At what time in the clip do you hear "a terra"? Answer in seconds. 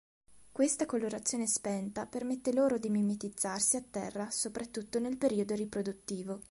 3.77-4.31